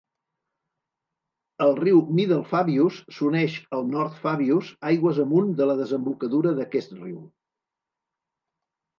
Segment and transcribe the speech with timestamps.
[1.65, 7.21] El riu Middle Fabius s'uneix al North Fabius aigües amunt de la desembocadura d'aquest riu.